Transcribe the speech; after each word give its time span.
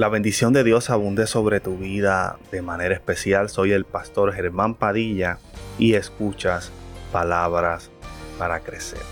La 0.00 0.08
bendición 0.08 0.54
de 0.54 0.64
Dios 0.64 0.88
abunde 0.88 1.26
sobre 1.26 1.60
tu 1.60 1.76
vida 1.76 2.38
de 2.50 2.62
manera 2.62 2.94
especial. 2.94 3.50
Soy 3.50 3.72
el 3.72 3.84
pastor 3.84 4.32
Germán 4.32 4.74
Padilla 4.74 5.36
y 5.78 5.92
escuchas 5.92 6.72
palabras 7.12 7.90
para 8.38 8.60
crecer. 8.60 9.02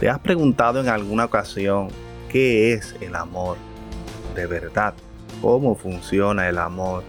¿Te 0.00 0.08
has 0.08 0.18
preguntado 0.20 0.80
en 0.80 0.88
alguna 0.88 1.26
ocasión 1.26 1.88
qué 2.30 2.72
es 2.72 2.96
el 3.02 3.14
amor 3.14 3.58
de 4.34 4.46
verdad? 4.46 4.94
¿Cómo 5.42 5.74
funciona 5.74 6.48
el 6.48 6.56
amor 6.56 7.02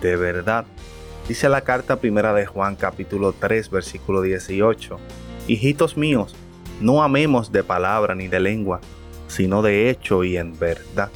de 0.00 0.14
verdad? 0.14 0.64
Dice 1.26 1.48
la 1.48 1.62
carta 1.62 1.96
primera 1.96 2.32
de 2.34 2.46
Juan 2.46 2.76
capítulo 2.76 3.32
3 3.32 3.68
versículo 3.68 4.22
18. 4.22 4.96
Hijitos 5.48 5.96
míos, 5.96 6.36
no 6.80 7.02
amemos 7.02 7.50
de 7.50 7.64
palabra 7.64 8.14
ni 8.14 8.28
de 8.28 8.38
lengua, 8.38 8.80
sino 9.26 9.60
de 9.62 9.90
hecho 9.90 10.22
y 10.22 10.36
en 10.36 10.56
verdad 10.56 11.10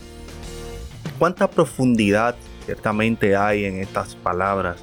cuánta 1.20 1.50
profundidad 1.50 2.34
ciertamente 2.64 3.36
hay 3.36 3.66
en 3.66 3.78
estas 3.78 4.16
palabras. 4.16 4.78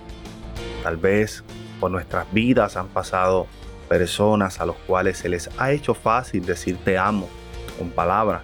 Tal 0.84 0.96
vez 0.96 1.44
por 1.80 1.90
nuestras 1.90 2.32
vidas 2.32 2.77
han 2.77 2.90
pasado 2.90 3.48
personas 3.90 4.62
a 4.62 4.68
los 4.68 4.76
cuales 4.76 5.18
se 5.18 5.30
les 5.30 5.50
ha 5.58 5.72
hecho 5.72 5.96
fácil 5.96 6.46
decir 6.46 6.77
te 6.86 6.96
amo 6.96 7.27
con 7.80 7.90
palabras. 7.90 8.44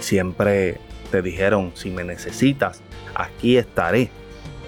Siempre 0.00 0.80
te 1.10 1.20
dijeron, 1.20 1.72
si 1.74 1.90
me 1.90 2.02
necesitas, 2.02 2.80
aquí 3.14 3.58
estaré, 3.58 4.10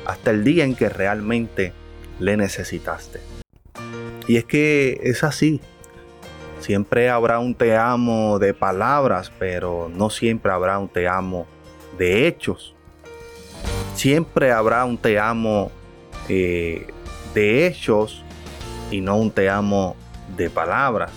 hasta 0.04 0.30
el 0.30 0.44
día 0.44 0.64
en 0.64 0.74
que 0.74 0.90
realmente 0.90 1.72
le 2.18 2.36
necesitaste. 2.36 3.20
Y 4.28 4.36
es 4.36 4.44
que 4.44 5.00
es 5.02 5.24
así. 5.24 5.62
Siempre 6.58 7.08
habrá 7.08 7.38
un 7.38 7.54
te 7.54 7.74
amo 7.74 8.38
de 8.38 8.52
palabras, 8.52 9.32
pero 9.38 9.90
no 9.90 10.10
siempre 10.10 10.52
habrá 10.52 10.78
un 10.78 10.90
te 10.90 11.08
amo 11.08 11.46
de 11.98 12.26
hechos. 12.26 12.74
Siempre 13.94 14.52
habrá 14.52 14.84
un 14.84 14.96
te 14.96 15.18
amo 15.18 15.70
eh, 16.28 16.86
de 17.34 17.66
hechos 17.66 18.22
y 18.90 19.00
no 19.00 19.16
un 19.16 19.30
te 19.30 19.48
amo 19.48 19.96
de 20.36 20.50
palabras. 20.50 21.10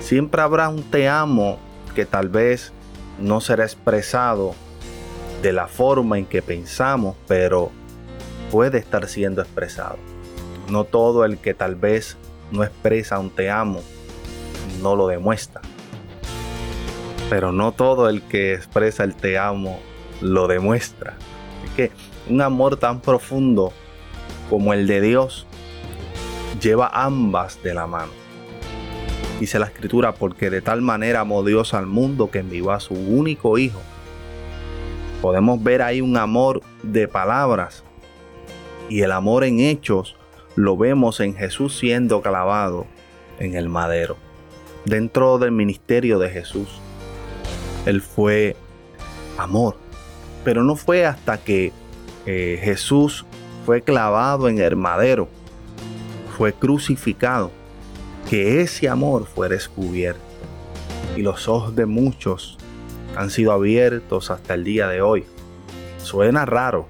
Siempre 0.00 0.42
habrá 0.42 0.68
un 0.68 0.82
te 0.82 1.08
amo 1.08 1.58
que 1.94 2.06
tal 2.06 2.28
vez 2.28 2.72
no 3.18 3.40
será 3.40 3.64
expresado 3.64 4.54
de 5.42 5.52
la 5.52 5.68
forma 5.68 6.18
en 6.18 6.26
que 6.26 6.42
pensamos, 6.42 7.16
pero 7.26 7.70
puede 8.50 8.78
estar 8.78 9.08
siendo 9.08 9.42
expresado. 9.42 9.98
No 10.68 10.84
todo 10.84 11.24
el 11.24 11.38
que 11.38 11.54
tal 11.54 11.76
vez 11.76 12.16
no 12.50 12.64
expresa 12.64 13.18
un 13.18 13.30
te 13.30 13.50
amo 13.50 13.80
no 14.82 14.94
lo 14.94 15.08
demuestra 15.08 15.62
pero 17.28 17.52
no 17.52 17.72
todo 17.72 18.08
el 18.08 18.22
que 18.22 18.54
expresa 18.54 19.04
el 19.04 19.14
te 19.14 19.38
amo 19.38 19.80
lo 20.20 20.46
demuestra. 20.46 21.14
Es 21.64 21.70
que 21.70 21.90
un 22.28 22.40
amor 22.40 22.76
tan 22.76 23.00
profundo 23.00 23.72
como 24.48 24.72
el 24.72 24.86
de 24.86 25.00
Dios 25.00 25.46
lleva 26.60 26.90
ambas 26.92 27.62
de 27.62 27.74
la 27.74 27.86
mano. 27.86 28.12
Dice 29.40 29.58
la 29.58 29.66
escritura, 29.66 30.14
porque 30.14 30.48
de 30.48 30.62
tal 30.62 30.80
manera 30.80 31.20
amó 31.20 31.42
Dios 31.42 31.74
al 31.74 31.86
mundo 31.86 32.30
que 32.30 32.38
envió 32.38 32.70
a 32.70 32.80
su 32.80 32.94
único 32.94 33.58
Hijo. 33.58 33.80
Podemos 35.20 35.62
ver 35.62 35.82
ahí 35.82 36.00
un 36.00 36.16
amor 36.16 36.62
de 36.82 37.08
palabras 37.08 37.84
y 38.88 39.02
el 39.02 39.12
amor 39.12 39.44
en 39.44 39.60
hechos 39.60 40.16
lo 40.54 40.76
vemos 40.76 41.20
en 41.20 41.34
Jesús 41.34 41.76
siendo 41.76 42.22
clavado 42.22 42.86
en 43.38 43.56
el 43.56 43.68
madero. 43.68 44.16
Dentro 44.84 45.38
del 45.38 45.50
ministerio 45.50 46.18
de 46.18 46.30
Jesús 46.30 46.80
él 47.86 48.02
fue 48.02 48.56
amor. 49.38 49.76
Pero 50.44 50.62
no 50.62 50.76
fue 50.76 51.06
hasta 51.06 51.38
que 51.38 51.72
eh, 52.26 52.60
Jesús 52.62 53.24
fue 53.64 53.82
clavado 53.82 54.48
en 54.48 54.58
el 54.58 54.76
madero, 54.76 55.28
fue 56.36 56.52
crucificado, 56.52 57.50
que 58.28 58.60
ese 58.60 58.88
amor 58.88 59.26
fue 59.26 59.48
descubierto. 59.48 60.20
Y 61.16 61.22
los 61.22 61.48
ojos 61.48 61.74
de 61.74 61.86
muchos 61.86 62.58
han 63.16 63.30
sido 63.30 63.52
abiertos 63.52 64.30
hasta 64.30 64.54
el 64.54 64.64
día 64.64 64.88
de 64.88 65.00
hoy. 65.00 65.24
Suena 65.98 66.44
raro, 66.44 66.86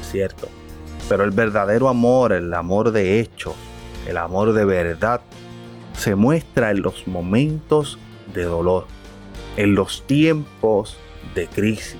es 0.00 0.10
cierto, 0.10 0.48
pero 1.08 1.24
el 1.24 1.30
verdadero 1.30 1.88
amor, 1.88 2.32
el 2.32 2.52
amor 2.52 2.90
de 2.90 3.20
hecho, 3.20 3.54
el 4.06 4.16
amor 4.16 4.52
de 4.52 4.64
verdad, 4.64 5.20
se 5.96 6.14
muestra 6.14 6.70
en 6.70 6.82
los 6.82 7.06
momentos 7.06 7.98
de 8.34 8.44
dolor 8.44 8.86
en 9.58 9.74
los 9.74 10.06
tiempos 10.06 10.96
de 11.34 11.48
crisis, 11.48 11.98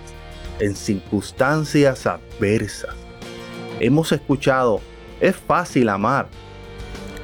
en 0.60 0.76
circunstancias 0.76 2.06
adversas. 2.06 2.94
Hemos 3.80 4.12
escuchado, 4.12 4.80
es 5.20 5.34
fácil 5.34 5.88
amar 5.88 6.28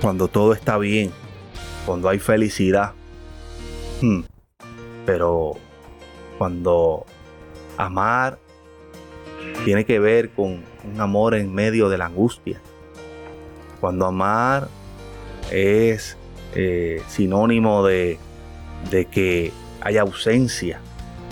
cuando 0.03 0.27
todo 0.27 0.53
está 0.53 0.77
bien, 0.77 1.12
cuando 1.87 2.09
hay 2.09 2.19
felicidad. 2.19 2.94
Hmm. 4.03 4.23
Pero 5.06 5.53
cuando 6.37 7.06
amar 7.77 8.41
tiene 9.65 9.84
que 9.87 10.00
ver 10.00 10.31
con 10.31 10.65
un 10.83 11.00
amor 11.00 11.37
en 11.37 11.55
medio 11.55 11.89
de 11.89 11.97
la 11.97 12.06
angustia. 12.06 12.61
Cuando 13.81 14.05
amar 14.05 14.67
es 15.53 16.17
eh, 16.56 17.00
sinónimo 17.06 17.87
de, 17.87 18.19
de 18.91 19.05
que 19.05 19.53
hay 19.81 19.99
ausencia. 19.99 20.81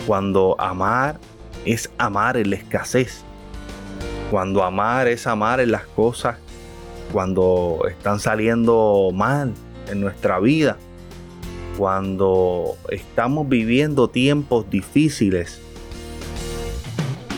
Cuando 0.06 0.56
amar 0.58 1.18
es 1.64 1.90
amar 1.98 2.36
en 2.36 2.50
la 2.50 2.56
escasez. 2.56 3.22
Cuando 4.30 4.62
amar 4.62 5.08
es 5.08 5.26
amar 5.26 5.60
en 5.60 5.72
las 5.72 5.84
cosas 5.86 6.38
cuando 7.12 7.84
están 7.88 8.18
saliendo 8.18 9.10
mal 9.12 9.52
en 9.88 10.00
nuestra 10.00 10.40
vida. 10.40 10.78
Cuando 11.76 12.76
estamos 12.88 13.48
viviendo 13.48 14.08
tiempos 14.08 14.68
difíciles. 14.70 15.60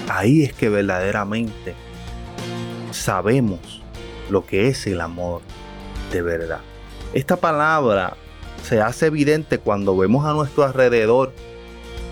Ahí 0.09 0.43
es 0.43 0.53
que 0.53 0.69
verdaderamente 0.69 1.75
sabemos 2.93 3.83
lo 4.31 4.47
que 4.47 4.69
es 4.69 4.87
el 4.87 5.01
amor 5.01 5.43
de 6.13 6.23
verdad. 6.23 6.61
Esta 7.13 7.37
palabra 7.37 8.17
se 8.65 8.81
hace 8.81 9.07
evidente 9.07 9.59
cuando 9.59 9.97
vemos 9.97 10.25
a 10.25 10.33
nuestro 10.33 10.65
alrededor 10.65 11.33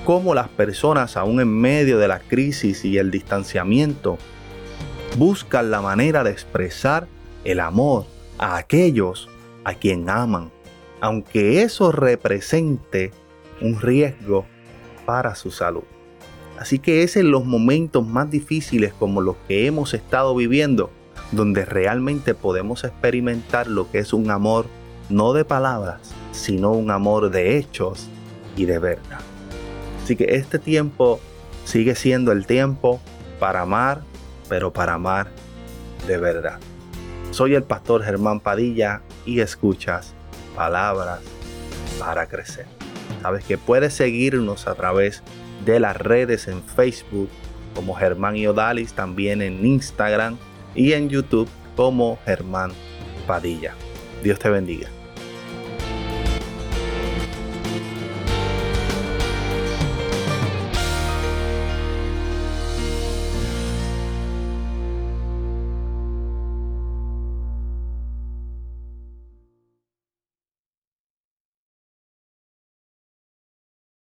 cómo 0.04 0.34
las 0.34 0.48
personas, 0.48 1.16
aún 1.16 1.40
en 1.40 1.48
medio 1.48 1.98
de 1.98 2.08
la 2.08 2.20
crisis 2.20 2.84
y 2.84 2.98
el 2.98 3.10
distanciamiento, 3.10 4.18
buscan 5.16 5.70
la 5.70 5.80
manera 5.80 6.24
de 6.24 6.30
expresar 6.30 7.08
el 7.44 7.60
amor 7.60 8.04
a 8.38 8.56
aquellos 8.56 9.28
a 9.64 9.74
quien 9.74 10.10
aman, 10.10 10.50
aunque 11.00 11.62
eso 11.62 11.91
represente 11.91 13.12
un 13.60 13.80
riesgo 13.80 14.44
para 15.06 15.34
su 15.34 15.50
salud. 15.50 15.84
Así 16.58 16.78
que 16.78 17.02
es 17.02 17.16
en 17.16 17.30
los 17.30 17.44
momentos 17.44 18.06
más 18.06 18.30
difíciles 18.30 18.92
como 18.92 19.20
los 19.20 19.36
que 19.48 19.66
hemos 19.66 19.94
estado 19.94 20.34
viviendo 20.34 20.91
donde 21.32 21.64
realmente 21.64 22.34
podemos 22.34 22.84
experimentar 22.84 23.66
lo 23.66 23.91
que 23.91 23.98
es 23.98 24.12
un 24.12 24.30
amor 24.30 24.66
no 25.08 25.32
de 25.32 25.44
palabras, 25.44 26.14
sino 26.32 26.72
un 26.72 26.91
amor 26.91 27.31
de 27.31 27.56
hechos 27.56 28.09
y 28.56 28.65
de 28.65 28.78
verdad. 28.78 29.20
Así 30.03 30.16
que 30.16 30.25
este 30.34 30.59
tiempo 30.59 31.20
sigue 31.65 31.94
siendo 31.94 32.32
el 32.32 32.47
tiempo 32.47 33.00
para 33.38 33.60
amar, 33.60 34.03
pero 34.48 34.72
para 34.72 34.94
amar 34.94 35.28
de 36.06 36.19
verdad. 36.19 36.59
Soy 37.31 37.54
el 37.54 37.62
pastor 37.62 38.03
Germán 38.03 38.41
Padilla 38.41 39.03
y 39.25 39.41
escuchas 39.41 40.15
palabras 40.56 41.21
para 41.98 42.26
crecer. 42.26 42.66
Sabes 43.22 43.44
que 43.44 43.56
puedes 43.56 43.94
seguirnos 43.94 44.66
a 44.66 44.74
través 44.74 45.22
de 45.65 45.80
las 45.80 45.97
redes 45.97 46.48
en 46.48 46.62
Facebook 46.62 47.28
como 47.74 47.95
Germán 47.95 48.36
y 48.36 48.47
Odalis, 48.47 48.92
también 48.92 49.41
en 49.41 49.65
Instagram 49.65 50.36
y 50.74 50.92
en 50.92 51.09
YouTube 51.09 51.48
como 51.77 52.18
Germán 52.24 52.72
Padilla. 53.27 53.74
Dios 54.22 54.39
te 54.39 54.51
bendiga. 54.51 54.89